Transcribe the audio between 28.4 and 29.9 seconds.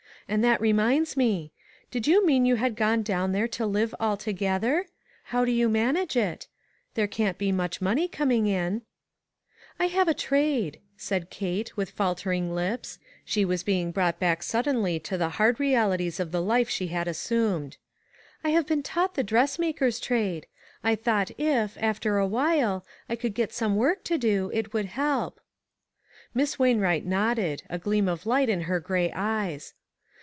in her gray eyes.